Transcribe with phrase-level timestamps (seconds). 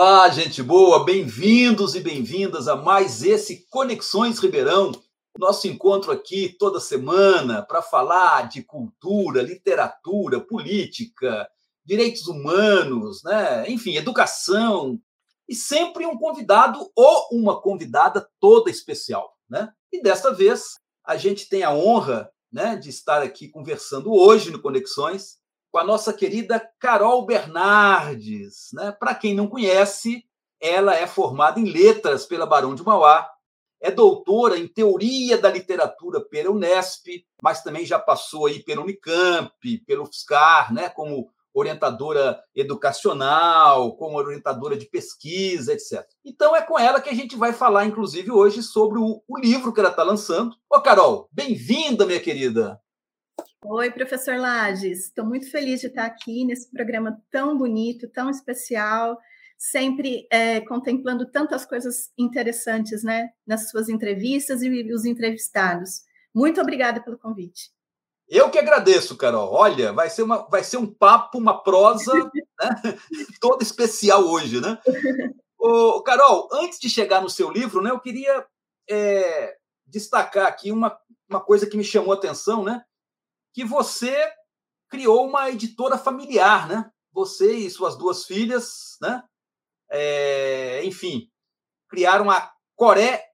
[0.00, 4.92] Olá, gente boa, bem-vindos e bem-vindas a mais esse Conexões Ribeirão,
[5.36, 11.50] nosso encontro aqui toda semana para falar de cultura, literatura, política,
[11.84, 13.68] direitos humanos, né?
[13.68, 15.00] enfim, educação,
[15.48, 19.36] e sempre um convidado ou uma convidada toda especial.
[19.50, 19.68] Né?
[19.92, 24.62] E desta vez a gente tem a honra né, de estar aqui conversando hoje no
[24.62, 25.37] Conexões
[25.78, 28.70] com a nossa querida Carol Bernardes.
[28.72, 28.90] Né?
[28.90, 30.24] Para quem não conhece,
[30.60, 33.30] ela é formada em letras pela Barão de Mauá,
[33.80, 39.78] é doutora em teoria da literatura pela Unesp, mas também já passou aí pelo Unicamp,
[39.86, 40.88] pelo FSCar, né?
[40.88, 46.04] como orientadora educacional, como orientadora de pesquisa, etc.
[46.24, 49.72] Então é com ela que a gente vai falar, inclusive, hoje sobre o, o livro
[49.72, 50.56] que ela está lançando.
[50.68, 52.80] Ô, Carol, bem-vinda, minha querida.
[53.64, 55.06] Oi, professor Lages.
[55.06, 59.18] Estou muito feliz de estar aqui nesse programa tão bonito, tão especial,
[59.58, 66.02] sempre é, contemplando tantas coisas interessantes, né, nas suas entrevistas e os entrevistados.
[66.32, 67.72] Muito obrigada pelo convite.
[68.28, 69.52] Eu que agradeço, Carol.
[69.52, 72.30] Olha, vai ser, uma, vai ser um papo, uma prosa né?
[73.40, 74.78] toda especial hoje, né?
[75.58, 78.46] Ô, Carol, antes de chegar no seu livro, né, eu queria
[78.88, 80.96] é, destacar aqui uma,
[81.28, 82.84] uma coisa que me chamou a atenção, né?
[83.54, 84.14] Que você
[84.88, 86.90] criou uma editora familiar, né?
[87.12, 89.22] Você e suas duas filhas, né?
[89.90, 91.30] É, enfim,
[91.88, 93.24] criaram a Coré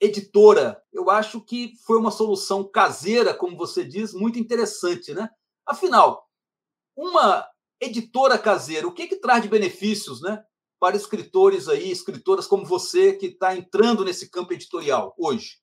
[0.00, 0.82] editora.
[0.92, 5.28] Eu acho que foi uma solução caseira, como você diz, muito interessante, né?
[5.66, 6.28] Afinal,
[6.96, 7.48] uma
[7.80, 10.42] editora caseira, o que, que traz de benefícios, né?
[10.78, 15.58] Para escritores aí, escritoras como você, que está entrando nesse campo editorial hoje?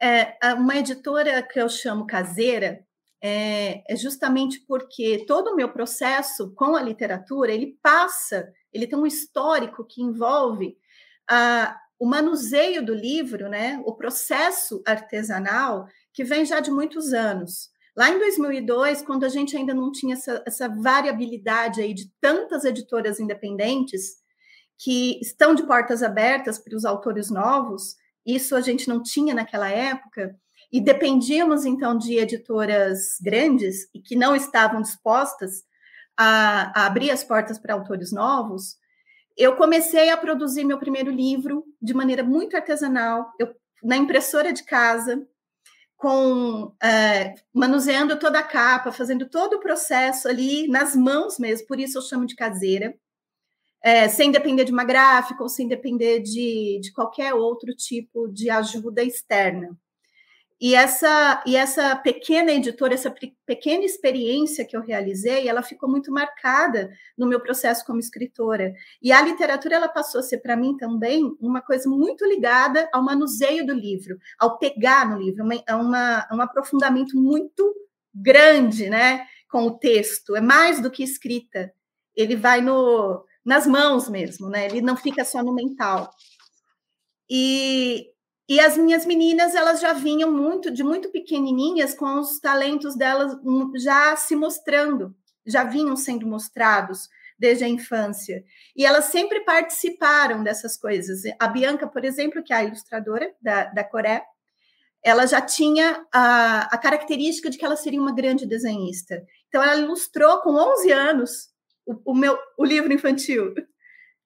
[0.00, 2.85] É, uma editora que eu chamo caseira
[3.22, 8.98] é, é justamente porque todo o meu processo com a literatura ele passa, ele tem
[8.98, 10.76] um histórico que envolve
[11.28, 17.70] a, o manuseio do livro, né, o processo artesanal, que vem já de muitos anos.
[17.96, 22.64] Lá em 2002, quando a gente ainda não tinha essa, essa variabilidade aí de tantas
[22.64, 24.16] editoras independentes
[24.78, 27.96] que estão de portas abertas para os autores novos,
[28.26, 30.38] isso a gente não tinha naquela época,
[30.72, 35.62] e dependíamos então de editoras grandes e que não estavam dispostas
[36.16, 38.76] a, a abrir as portas para autores novos,
[39.36, 44.64] eu comecei a produzir meu primeiro livro de maneira muito artesanal, eu, na impressora de
[44.64, 45.26] casa,
[45.96, 51.78] com é, manuseando toda a capa, fazendo todo o processo ali nas mãos mesmo, por
[51.78, 52.94] isso eu chamo de caseira,
[53.82, 58.50] é, sem depender de uma gráfica ou sem depender de, de qualquer outro tipo de
[58.50, 59.76] ajuda externa.
[60.58, 66.10] E essa, e essa pequena editora, essa pequena experiência que eu realizei, ela ficou muito
[66.10, 68.72] marcada no meu processo como escritora.
[69.02, 73.04] E a literatura, ela passou a ser para mim também uma coisa muito ligada ao
[73.04, 77.74] manuseio do livro, ao pegar no livro, uma, uma, um aprofundamento muito
[78.14, 80.34] grande, né, com o texto.
[80.34, 81.70] É mais do que escrita.
[82.14, 84.64] Ele vai no, nas mãos mesmo, né?
[84.64, 86.10] Ele não fica só no mental.
[87.28, 88.06] E,
[88.48, 93.36] e as minhas meninas, elas já vinham muito, de muito pequenininhas, com os talentos delas
[93.76, 95.14] já se mostrando,
[95.44, 98.44] já vinham sendo mostrados desde a infância.
[98.76, 101.22] E elas sempre participaram dessas coisas.
[101.40, 104.22] A Bianca, por exemplo, que é a ilustradora da, da Coré,
[105.02, 109.24] ela já tinha a, a característica de que ela seria uma grande desenhista.
[109.48, 111.48] Então, ela ilustrou com 11 anos
[111.84, 113.54] o, o meu, o livro infantil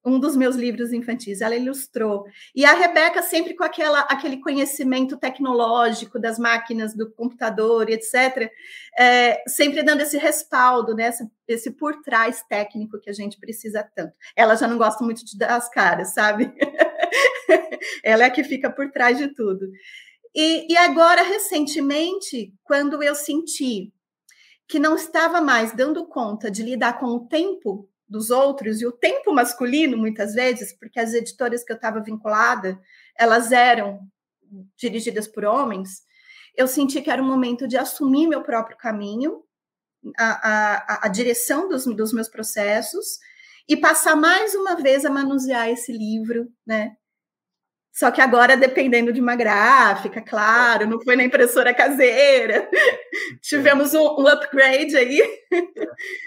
[0.04, 2.24] um dos meus livros infantis, ela ilustrou.
[2.54, 8.50] E a Rebeca sempre com aquela, aquele conhecimento tecnológico das máquinas, do computador, etc.,
[8.98, 13.86] é, sempre dando esse respaldo, né, esse, esse, por trás técnico que a gente precisa
[13.94, 14.14] tanto.
[14.34, 16.52] Ela já não gosta muito de dar as caras, sabe?
[18.02, 19.66] ela é que fica por trás de tudo.
[20.34, 23.92] E, e agora, recentemente, quando eu senti
[24.70, 28.92] que não estava mais dando conta de lidar com o tempo dos outros e o
[28.92, 32.78] tempo masculino muitas vezes, porque as editoras que eu estava vinculada,
[33.16, 34.00] elas eram
[34.76, 36.02] dirigidas por homens,
[36.56, 39.44] eu senti que era o momento de assumir meu próprio caminho,
[40.18, 43.18] a, a, a direção dos, dos meus processos
[43.68, 46.96] e passar mais uma vez a manusear esse livro, né?
[47.92, 52.68] Só que agora dependendo de uma gráfica, claro, não foi na impressora caseira.
[53.42, 55.20] Tivemos um, um upgrade aí.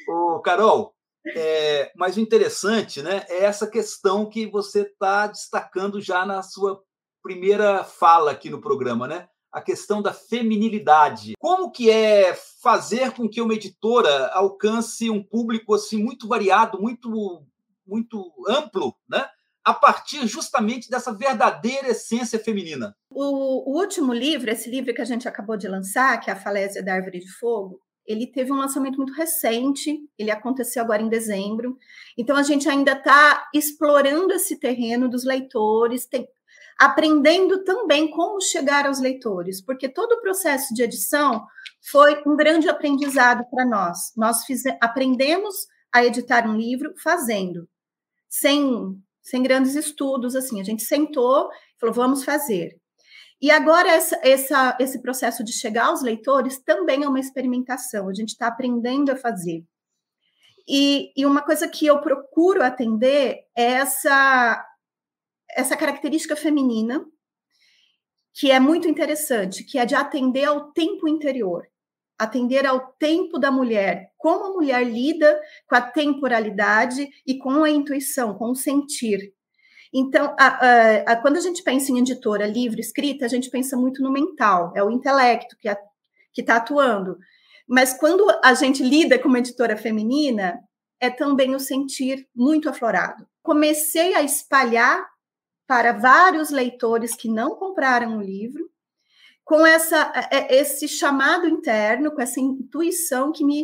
[0.08, 0.94] Ô, Carol,
[1.36, 6.82] é, mas o interessante né, é essa questão que você está destacando já na sua
[7.22, 9.28] primeira fala aqui no programa, né?
[9.52, 11.34] A questão da feminilidade.
[11.40, 17.46] Como que é fazer com que uma editora alcance um público assim muito variado, muito
[17.86, 19.28] muito amplo, né?
[19.66, 22.96] a partir justamente dessa verdadeira essência feminina.
[23.10, 26.40] O, o, último livro, esse livro que a gente acabou de lançar, que é A
[26.40, 31.10] Falésia da Árvore de Fogo, ele teve um lançamento muito recente, ele aconteceu agora em
[31.10, 31.78] dezembro.
[32.18, 36.28] Então, a gente ainda está explorando esse terreno dos leitores, tem,
[36.80, 41.46] aprendendo também como chegar aos leitores, porque todo o processo de edição
[41.92, 44.12] foi um grande aprendizado para nós.
[44.18, 45.56] Nós fiz, aprendemos
[45.94, 47.70] a editar um livro fazendo,
[48.28, 50.60] sem, sem grandes estudos, assim.
[50.60, 52.78] A gente sentou e falou, vamos fazer.
[53.44, 58.14] E agora, essa, essa, esse processo de chegar aos leitores também é uma experimentação, a
[58.14, 59.66] gente está aprendendo a fazer.
[60.66, 64.66] E, e, uma coisa que eu procuro atender é essa,
[65.52, 67.06] essa característica feminina,
[68.34, 71.68] que é muito interessante, que é de atender ao tempo interior,
[72.18, 75.38] atender ao tempo da mulher, como a mulher lida
[75.68, 79.34] com a temporalidade e com a intuição, com o sentir.
[79.94, 83.78] Então, a, a, a, quando a gente pensa em editora livre, escrita, a gente pensa
[83.78, 85.70] muito no mental, é o intelecto que
[86.42, 87.18] está atuando.
[87.68, 90.60] Mas quando a gente lida com uma editora feminina,
[91.00, 93.28] é também o sentir muito aflorado.
[93.42, 95.06] Comecei a espalhar
[95.68, 98.70] para vários leitores que não compraram o livro,
[99.44, 103.64] com essa, é, esse chamado interno, com essa intuição que me,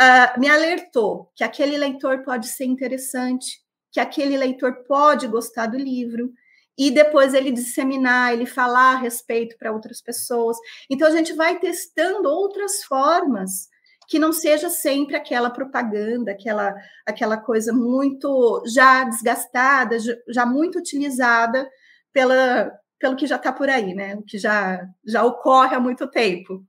[0.00, 3.61] uh, me alertou que aquele leitor pode ser interessante,
[3.92, 6.32] que aquele leitor pode gostar do livro
[6.78, 10.56] e depois ele disseminar, ele falar a respeito para outras pessoas.
[10.90, 13.68] Então a gente vai testando outras formas
[14.08, 16.74] que não seja sempre aquela propaganda, aquela
[17.06, 19.96] aquela coisa muito já desgastada,
[20.28, 21.68] já muito utilizada
[22.12, 24.14] pela pelo que já está por aí, né?
[24.16, 26.64] O que já já ocorre há muito tempo.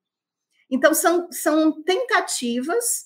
[0.70, 3.06] Então são são tentativas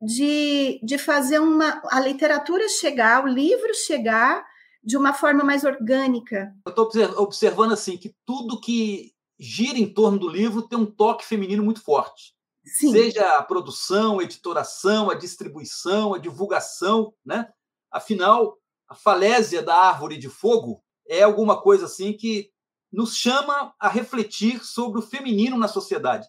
[0.00, 4.44] de, de fazer uma, a literatura chegar, o livro chegar
[4.82, 6.54] de uma forma mais orgânica.
[6.64, 6.88] Eu estou
[7.22, 11.82] observando assim que tudo que gira em torno do livro tem um toque feminino muito
[11.82, 12.34] forte.
[12.64, 12.92] Sim.
[12.92, 17.48] Seja a produção, a editoração, a distribuição, a divulgação, né?
[17.90, 18.58] Afinal,
[18.88, 22.50] a falésia da árvore de fogo é alguma coisa assim que
[22.92, 26.28] nos chama a refletir sobre o feminino na sociedade.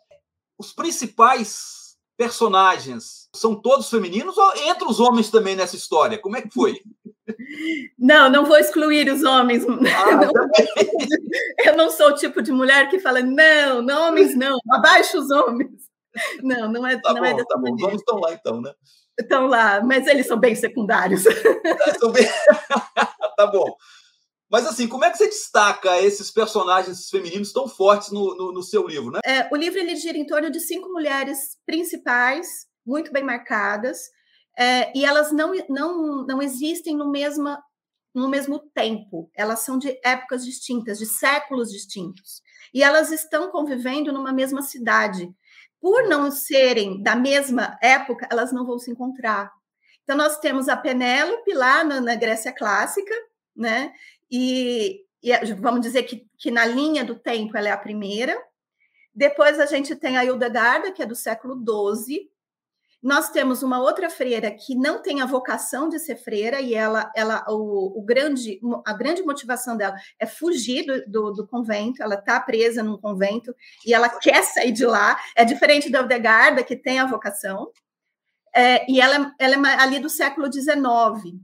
[0.57, 1.78] Os principais
[2.19, 6.17] personagens são todos femininos ou entra os homens também nessa história?
[6.17, 6.77] Como é que foi?
[7.97, 9.63] Não, não vou excluir os homens.
[9.63, 10.31] Ah, não,
[11.65, 15.31] eu não sou o tipo de mulher que fala, não, não homens não, abaixo os
[15.31, 15.71] homens.
[16.43, 17.73] Não, não é, tá não bom, é dessa tá bom.
[17.73, 18.73] Os homens estão lá então, né?
[19.17, 21.23] Estão lá, mas eles são bem secundários.
[22.11, 22.29] bem...
[23.37, 23.73] tá bom.
[24.49, 28.63] Mas assim, como é que você destaca esses personagens femininos tão fortes no, no, no
[28.63, 29.19] seu livro, né?
[29.23, 34.09] É, o livro ele gira em torno de cinco mulheres principais, muito bem marcadas,
[34.57, 37.55] é, e elas não, não, não existem no mesmo,
[38.13, 39.29] no mesmo tempo.
[39.35, 42.41] Elas são de épocas distintas, de séculos distintos.
[42.73, 45.29] E elas estão convivendo numa mesma cidade.
[45.79, 49.49] Por não serem da mesma época, elas não vão se encontrar.
[50.03, 53.13] Então, nós temos a Penélope lá na, na Grécia Clássica,
[53.55, 53.93] né?
[54.31, 58.37] E, e vamos dizer que, que na linha do tempo ela é a primeira.
[59.13, 62.29] Depois a gente tem a Hildegarda, que é do século XII.
[63.01, 67.09] Nós temos uma outra freira que não tem a vocação de ser freira e ela,
[67.15, 72.03] ela o, o grande, a grande motivação dela é fugir do, do, do convento.
[72.03, 73.55] Ela está presa num convento
[73.85, 75.17] e ela quer sair de lá.
[75.35, 77.71] É diferente da Hildegarda, que tem a vocação.
[78.53, 81.39] É, e ela, ela é ali do século XIX.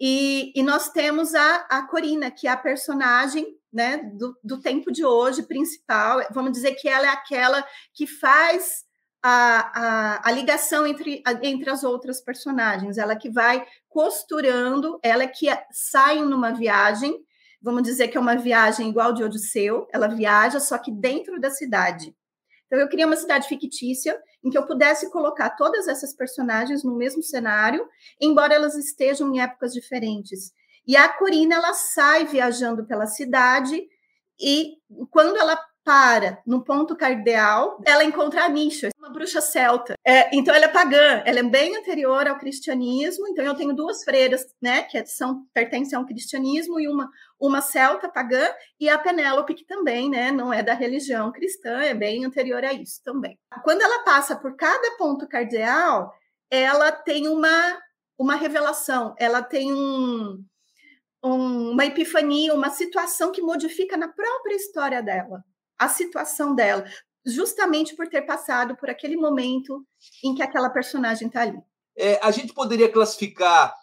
[0.00, 4.90] E, e, nós temos a, a Corina, que é a personagem né, do, do tempo
[4.90, 6.20] de hoje principal.
[6.30, 8.84] Vamos dizer que ela é aquela que faz
[9.22, 15.46] a, a, a, ligação entre, entre as outras personagens, ela que vai costurando, ela que
[15.70, 17.14] sai numa viagem,
[17.60, 21.50] vamos dizer que é uma viagem igual de Odisseu, ela viaja, só que dentro da
[21.50, 22.14] cidade.
[22.70, 26.96] Então, eu queria uma cidade fictícia em que eu pudesse colocar todas essas personagens no
[26.96, 27.84] mesmo cenário,
[28.20, 30.52] embora elas estejam em épocas diferentes.
[30.86, 33.82] E a Corina, ela sai viajando pela cidade
[34.40, 34.76] e
[35.10, 39.94] quando ela para no ponto cardeal, ela encontra a Misha, uma bruxa celta.
[40.06, 43.26] É, então ela é pagã, ela é bem anterior ao cristianismo.
[43.28, 47.10] Então eu tenho duas freiras, né, que são pertencem ao cristianismo e uma
[47.40, 51.94] uma celta pagã e a Penélope que também, né, não é da religião cristã, é
[51.94, 53.38] bem anterior a isso também.
[53.64, 56.12] Quando ela passa por cada ponto cardeal,
[56.50, 57.80] ela tem uma
[58.18, 60.44] uma revelação, ela tem um,
[61.24, 65.42] um, uma epifania, uma situação que modifica na própria história dela
[65.78, 66.84] a situação dela,
[67.24, 69.82] justamente por ter passado por aquele momento
[70.22, 71.58] em que aquela personagem está ali.
[71.96, 73.74] É, a gente poderia classificar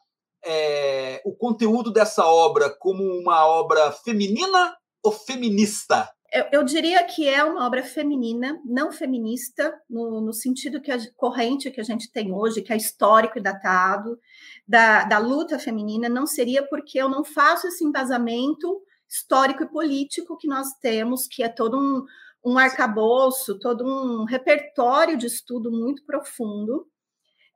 [0.45, 6.09] é, o conteúdo dessa obra como uma obra feminina ou feminista?
[6.31, 10.97] Eu, eu, diria que é uma obra feminina, não feminista, no, no, sentido que a
[11.15, 14.19] corrente que a gente tem hoje, que é histórico e datado,
[14.67, 20.37] da, da luta feminina, não seria porque eu não faço esse embasamento histórico e político
[20.37, 22.05] que nós temos, que é todo um,
[22.45, 26.85] um arcabouço, todo um repertório de estudo muito profundo,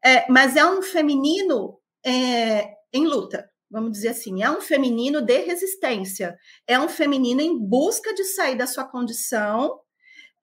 [0.03, 5.38] é, mas é um feminino é, em luta vamos dizer assim, é um feminino de
[5.39, 9.79] resistência, é um feminino em busca de sair da sua condição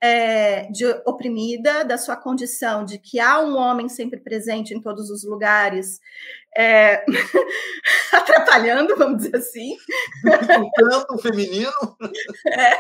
[0.01, 5.11] é, de oprimida, da sua condição de que há um homem sempre presente em todos
[5.11, 5.99] os lugares,
[6.57, 7.05] é,
[8.13, 9.77] atrapalhando, vamos dizer assim.
[10.75, 11.73] Tanto o feminino.
[12.47, 12.79] É,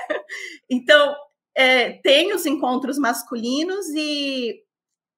[0.71, 1.15] então,
[1.55, 4.63] é, tem os encontros masculinos e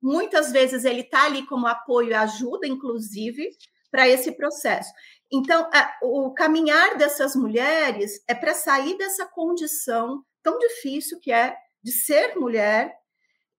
[0.03, 3.51] muitas vezes ele está ali como apoio e ajuda, inclusive,
[3.91, 4.91] para esse processo.
[5.33, 5.69] Então,
[6.03, 12.37] o caminhar dessas mulheres é para sair dessa condição tão difícil que é de ser
[12.37, 12.93] mulher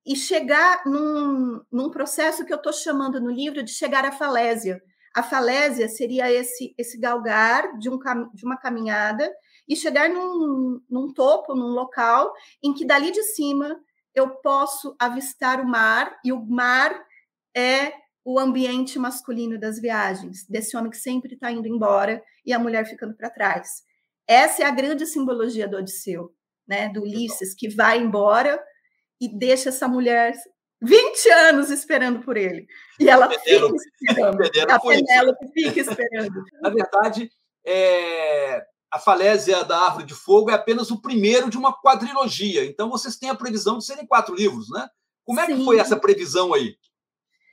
[0.05, 4.81] e chegar num, num processo que eu estou chamando no livro de chegar à falésia.
[5.15, 8.00] A falésia seria esse, esse galgar de, um,
[8.33, 9.31] de uma caminhada
[9.67, 12.33] e chegar num, num topo, num local
[12.63, 13.79] em que dali de cima
[14.15, 16.94] eu posso avistar o mar e o mar
[17.56, 22.60] é o ambiente masculino das viagens, desse homem que sempre está indo embora e a
[22.60, 23.84] mulher ficando para trás.
[24.27, 26.34] Essa é a grande simbologia do Odisseu,
[26.68, 28.62] né, do Ulisses, que vai embora
[29.20, 30.34] e deixa essa mulher
[30.82, 32.68] 20 anos esperando por ele.
[33.00, 33.68] E ela fica
[34.01, 34.41] esperando.
[34.70, 36.44] a Penélope fica esperando.
[36.62, 37.30] Na verdade,
[37.65, 42.65] é, a falésia da Árvore de Fogo é apenas o primeiro de uma quadrilogia.
[42.65, 44.88] Então, vocês têm a previsão de serem quatro livros, né?
[45.24, 45.57] Como é Sim.
[45.57, 46.75] que foi essa previsão aí?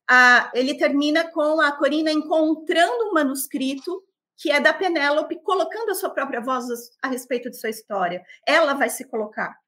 [0.09, 4.03] a, ele termina com a Corina encontrando um manuscrito
[4.41, 6.67] que é da Penélope, colocando a sua própria voz
[7.03, 8.23] a respeito de sua história.
[8.47, 9.59] Ela vai se colocar.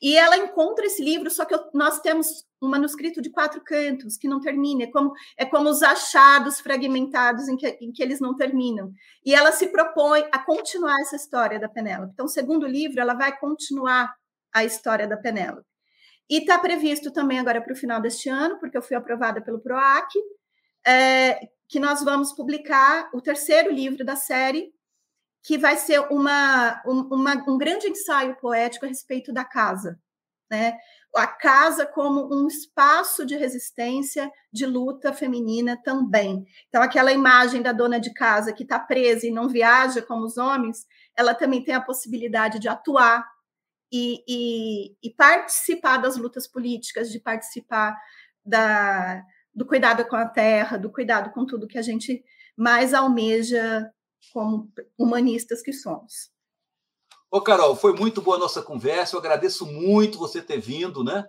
[0.00, 4.28] E ela encontra esse livro, só que nós temos um manuscrito de quatro cantos que
[4.28, 8.34] não termina, é como, é como os achados fragmentados em que, em que eles não
[8.34, 8.90] terminam.
[9.24, 12.12] E ela se propõe a continuar essa história da Penélope.
[12.12, 14.14] Então, o segundo livro, ela vai continuar
[14.52, 15.66] a história da Penélope.
[16.28, 19.60] E está previsto também agora para o final deste ano, porque eu fui aprovada pelo
[19.60, 20.10] PROAC,
[20.84, 24.72] é, que nós vamos publicar o terceiro livro da série,
[25.42, 29.98] que vai ser uma, uma, um grande ensaio poético a respeito da casa.
[30.50, 30.76] Né?
[31.16, 36.44] A casa como um espaço de resistência, de luta feminina também.
[36.68, 40.36] Então, aquela imagem da dona de casa que está presa e não viaja como os
[40.36, 43.24] homens, ela também tem a possibilidade de atuar
[43.92, 47.96] e, e, e participar das lutas políticas, de participar
[48.44, 49.22] da,
[49.54, 52.22] do cuidado com a terra, do cuidado com tudo que a gente
[52.56, 53.90] mais almeja
[54.32, 56.35] como humanistas que somos.
[57.30, 59.14] Ô, Carol, foi muito boa a nossa conversa.
[59.14, 61.24] Eu agradeço muito você ter vindo, né?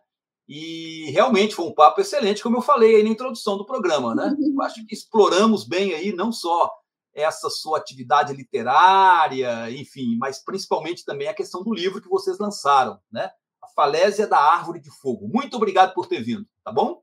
[0.48, 4.34] E realmente foi um papo excelente, como eu falei aí na introdução do programa, né?
[4.40, 4.54] Uhum.
[4.56, 6.72] Eu acho que exploramos bem aí não só
[7.14, 13.00] essa sua atividade literária, enfim, mas principalmente também a questão do livro que vocês lançaram,
[13.12, 13.32] né?
[13.62, 15.28] A Falésia da Árvore de Fogo.
[15.28, 17.02] Muito obrigado por ter vindo, tá bom?